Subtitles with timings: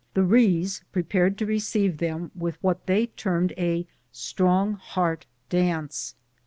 [0.15, 6.15] The Rees prepared to receive them with what they termed a" Strong Heart" dance.